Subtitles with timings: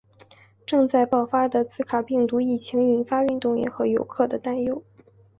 [0.09, 4.83] 目前正在爆发的兹卡病毒疫情引发运动员和游客的担忧。